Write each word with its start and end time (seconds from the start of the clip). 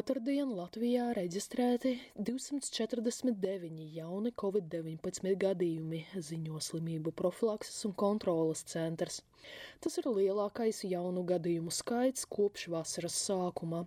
Otradien 0.00 0.48
Latvijā 0.56 1.10
reģistrēti 1.12 1.90
249 2.24 3.82
jauni 3.92 4.30
covid-19 4.42 5.34
gadījumi, 5.42 5.98
ziņo 6.28 6.60
slimību 6.64 7.12
profilakses 7.18 7.84
un 7.84 7.92
kontrolas 8.02 8.62
centrs. 8.70 9.18
Tas 9.84 10.00
ir 10.00 10.08
lielākais 10.08 10.80
jaunu 10.88 11.26
gadījumu 11.28 11.74
skaits 11.74 12.24
kopš 12.32 12.70
vasaras 12.72 13.18
sākuma. 13.26 13.82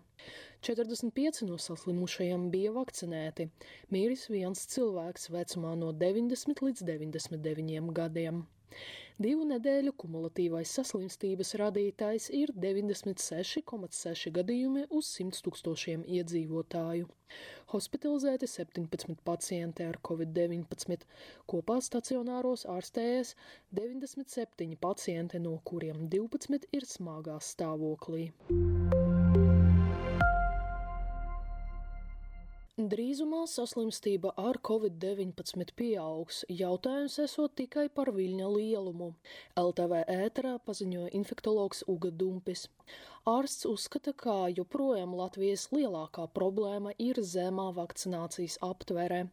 45 0.68 1.47
no 1.49 1.57
saslimušajiem 1.65 2.45
bija 2.54 2.75
vakcinēti, 2.77 3.50
mīris 3.89 4.27
viens 4.30 4.68
cilvēks 4.75 5.32
vecumā 5.34 5.73
no 5.82 5.89
90 6.05 6.61
līdz 6.68 6.86
99 6.93 7.89
gadiem. 8.04 8.45
Divu 9.21 9.45
nedēļu 9.45 9.93
kumulatīvais 10.02 10.71
saslimstības 10.73 11.54
rādītājs 11.61 12.32
ir 12.33 12.50
96,6 12.57 14.32
gadījumi 14.33 14.87
uz 14.89 15.11
100 15.20 15.43
tūkstošiem 15.46 16.06
iedzīvotāju. 16.18 17.06
Hospitalizēti 17.73 18.50
17 18.50 19.21
pacienti 19.25 19.86
ar 19.86 20.01
covid-19, 20.10 21.06
kopā 21.50 21.79
stacionāros 21.86 22.65
ārstējas 22.73 23.36
97 23.78 24.78
pacienti, 24.82 25.42
no 25.42 25.59
kuriem 25.65 26.07
12 26.09 26.70
ir 26.73 26.89
smagā 26.89 27.37
stāvoklī. 27.42 28.32
Drīzumā 32.94 33.47
saslimstība 33.50 34.36
ar 34.38 34.59
covid-19 34.67 35.72
pieaugs. 35.80 36.44
Jautājums 36.45 37.16
esot 37.23 37.56
tikai 37.58 37.88
par 37.89 38.11
viļņa 38.14 38.50
lielumu. 38.53 39.08
LTV 39.58 40.03
ēterā 40.14 40.52
paziņoja 40.67 41.09
infektologs 41.17 41.81
Uga 41.89 42.11
Dumpis. 42.14 42.67
Ārsts 43.25 43.66
uzskata, 43.66 44.14
ka 44.14 44.36
joprojām 44.54 45.16
Latvijas 45.17 45.64
lielākā 45.73 46.28
problēma 46.38 46.94
ir 47.02 47.17
zemā 47.26 47.72
vakcinācijas 47.73 48.59
aptverē. 48.62 49.23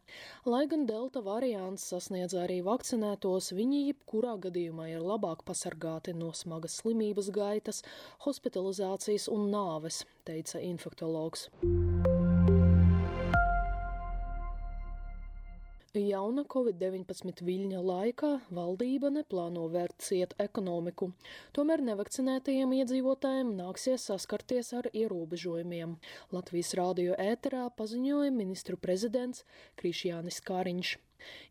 Lai 0.49 0.63
gan 0.71 0.87
delta 0.89 1.21
variants 1.21 1.85
sasniedz 1.93 2.33
arī 2.33 2.63
vakcinētos, 2.65 3.51
viņi 3.53 3.83
jebkurā 3.91 4.39
gadījumā 4.47 4.89
ir 4.95 5.05
labāk 5.05 5.45
pasargāti 5.45 6.17
no 6.17 6.31
smagas 6.33 6.81
slimības 6.81 7.29
gaitas, 7.35 7.85
hospitalizācijas 8.25 9.29
un 9.29 9.51
nāves, 9.53 10.05
teica 10.25 10.65
infektologs. 10.65 11.51
Jauna 15.99 16.45
Covid-19 16.47 17.41
viļņa 17.43 17.81
laikā 17.83 18.29
valdība 18.55 19.09
neplāno 19.11 19.65
vērt 19.73 19.97
ciet 19.99 20.31
ekonomiku. 20.39 21.09
Tomēr 21.51 21.83
nevakcinētajiem 21.89 22.77
iedzīvotājiem 22.77 23.51
nāksies 23.57 24.07
saskarties 24.07 24.71
ar 24.79 24.87
ierobežojumiem. 24.95 25.97
Latvijas 26.31 26.71
rādio 26.79 27.19
ēterā 27.19 27.67
paziņoja 27.75 28.31
ministru 28.31 28.79
prezidents 28.79 29.43
Krišjānis 29.75 30.39
Kāriņš. 30.47 30.95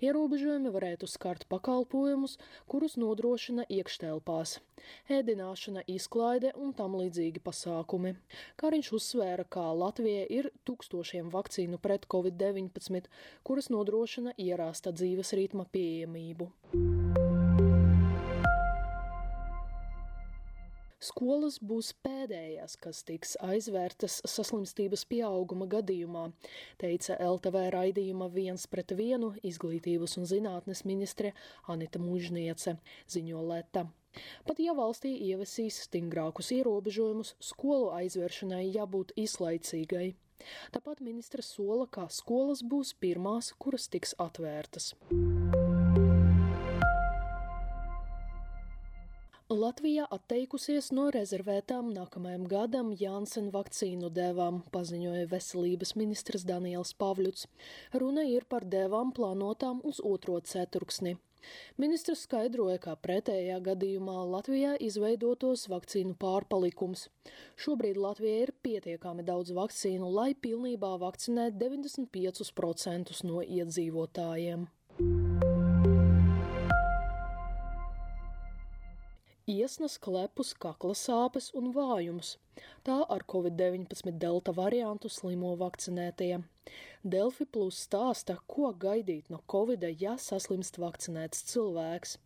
Ierobežojumi 0.03 0.73
varētu 0.75 1.09
skart 1.11 1.47
pakalpojumus, 1.53 2.37
kurus 2.71 2.97
nodrošina 3.01 3.67
iekštelpās- 3.69 4.59
ēdināšana, 5.19 5.85
izklaide 5.87 6.53
un 6.57 6.73
tam 6.73 6.97
līdzīgi 7.01 7.41
pasākumi. 7.45 8.17
Kariņš 8.57 8.93
uzsvēra, 8.99 9.45
ka 9.49 9.73
Latvija 9.73 10.27
ir 10.31 10.51
tūkstošiem 10.67 11.31
vakcīnu 11.31 11.79
pret 11.79 12.07
covid-19, 12.07 13.09
kuras 13.45 13.69
nodrošina 13.69 14.35
ierāsta 14.39 14.93
dzīves 14.93 15.33
ritma 15.33 15.67
pieejamību. 15.73 17.30
Skolas 21.01 21.55
būs 21.65 21.95
pēdējās, 22.05 22.75
kas 22.77 22.99
tiks 23.09 23.31
aizvērtas 23.41 24.19
saslimstības 24.29 25.07
pieauguma 25.09 25.65
gadījumā, 25.73 26.27
teica 26.83 27.17
LTV 27.25 27.63
raidījuma 27.73 28.29
viens 28.35 28.67
pret 28.69 28.93
vienu 28.99 29.31
izglītības 29.41 30.19
un 30.21 30.29
zinātnes 30.29 30.85
ministre 30.85 31.33
Anita 31.73 32.03
Mužniece, 32.05 32.77
ziņo 33.09 33.47
Leta. 33.49 33.87
Pat 34.45 34.61
ja 34.61 34.75
valstī 34.77 35.15
ievesīs 35.31 35.81
stingrākus 35.87 36.53
ierobežojumus, 36.59 37.33
skolu 37.49 37.95
aizvēršanai 38.03 38.67
jābūt 38.69 39.17
izlaicīgai. 39.25 40.11
Tāpat 40.77 41.01
ministra 41.01 41.41
sola, 41.41 41.89
ka 41.89 42.11
skolas 42.13 42.61
būs 42.61 42.93
pirmās, 43.01 43.55
kuras 43.57 43.89
tiks 43.89 44.17
atvērtas. 44.21 44.93
Latvija 49.51 50.05
atteikusies 50.15 50.93
no 50.95 51.09
rezervētām 51.11 51.89
nākamajam 51.91 52.45
gadam 52.47 52.93
Janssen 52.95 53.49
vakcīnu 53.51 54.07
devām, 54.15 54.61
paziņoja 54.71 55.25
veselības 55.33 55.97
ministrs 55.99 56.45
Daniels 56.47 56.93
Pavļuts. 56.95 57.49
Runa 57.99 58.23
ir 58.31 58.47
par 58.47 58.63
devām 58.63 59.11
plānotām 59.11 59.83
uz 59.83 59.99
otro 60.07 60.39
ceturksni. 60.53 61.17
Ministrs 61.83 62.23
skaidroja, 62.29 62.79
ka 62.79 62.95
pretējā 62.95 63.59
gadījumā 63.67 64.23
Latvijā 64.37 64.77
izveidotos 64.79 65.67
vakcīnu 65.73 66.15
pārpalikums. 66.15 67.09
Šobrīd 67.59 67.99
Latvijā 67.99 68.45
ir 68.47 68.55
pietiekami 68.63 69.27
daudz 69.27 69.51
vakcīnu, 69.57 70.15
lai 70.15 70.31
pilnībā 70.39 70.95
vakcinētu 71.03 71.59
95% 71.67 73.25
no 73.27 73.43
iedzīvotājiem. 73.43 74.71
Iesnas 79.51 79.99
klepus, 80.05 80.53
kakla 80.63 80.95
sāpes 80.99 81.51
un 81.59 81.73
vājumus. 81.75 82.37
Tā 82.87 82.97
ar 83.15 83.25
covid-19 83.33 84.15
delta 84.23 84.53
variantu 84.57 85.11
slimo 85.13 85.53
vakcinētajiem. 85.61 86.45
Delfi 87.13 87.47
plus 87.49 87.79
stāsta, 87.87 88.37
ko 88.47 88.71
gaidīt 88.85 89.31
no 89.33 89.41
covida, 89.51 89.89
ja 89.89 90.17
saslimst 90.21 90.77
vakcinēts 90.83 91.47
cilvēks. 91.53 92.19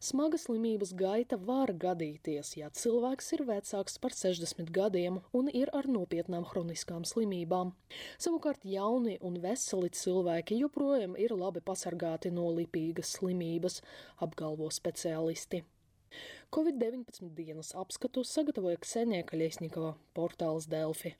Smaga 0.00 0.38
slimības 0.40 0.94
gaita 0.96 1.38
var 1.48 1.72
gadīties, 1.84 2.54
ja 2.60 2.68
cilvēks 2.80 3.32
ir 3.36 3.44
vecāks 3.48 3.98
par 4.02 4.16
60 4.16 4.72
gadiem 4.78 5.18
un 5.36 5.50
ir 5.62 5.72
ar 5.76 5.88
nopietnām 5.88 6.46
hroniskām 6.52 7.04
slimībām. 7.08 7.74
Savukārt 8.20 8.64
jauni 8.64 9.18
un 9.20 9.40
veseli 9.44 9.92
cilvēki 10.02 10.60
joprojām 10.62 11.16
ir 11.20 11.36
labi 11.36 11.64
pasargāti 11.64 12.32
no 12.32 12.48
lipīgas 12.60 13.16
slimības, 13.18 13.82
apgalvo 14.24 14.70
speciālisti. 14.72 15.64
Covid-19 16.54 17.32
dienas 17.36 17.74
apskatu 17.76 18.24
sagatavoja 18.24 18.80
Ksenija 18.80 19.26
Kaļiesņikova 19.28 19.94
portāls 20.16 20.68
Delfi. 20.70 21.16